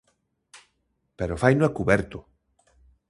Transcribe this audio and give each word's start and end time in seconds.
Pero 1.17 1.39
faino 1.43 1.63
a 1.65 1.71
cuberto. 1.77 2.17